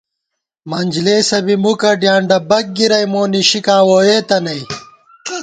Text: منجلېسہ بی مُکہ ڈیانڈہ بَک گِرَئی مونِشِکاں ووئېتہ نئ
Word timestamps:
منجلېسہ 0.69 1.39
بی 1.45 1.55
مُکہ 1.63 1.91
ڈیانڈہ 2.01 2.37
بَک 2.49 2.65
گِرَئی 2.77 3.05
مونِشِکاں 3.11 3.81
ووئېتہ 3.89 4.37
نئ 4.45 4.61